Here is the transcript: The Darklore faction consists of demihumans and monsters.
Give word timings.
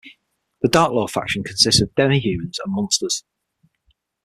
The 0.63 0.67
Darklore 0.67 1.07
faction 1.07 1.43
consists 1.43 1.79
of 1.79 1.93
demihumans 1.93 2.55
and 2.65 2.73
monsters. 2.73 3.23